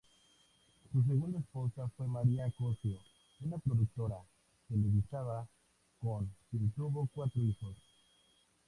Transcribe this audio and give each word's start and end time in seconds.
Su 0.91 1.03
segunda 1.03 1.37
esposa 1.37 1.87
fue 1.95 2.07
María 2.07 2.51
Cossio, 2.57 2.97
una 3.41 3.59
productora 3.59 4.17
televisiva, 4.67 5.47
con 5.99 6.27
quien 6.49 6.71
tuvo 6.71 7.07
cuatro 7.13 7.39
hijos. 7.39 7.75